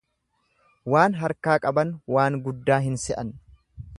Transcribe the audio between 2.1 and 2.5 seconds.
waan